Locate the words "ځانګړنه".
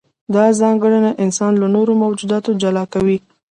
0.61-1.11